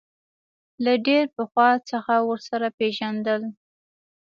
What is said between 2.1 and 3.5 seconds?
ورسره پېژندل.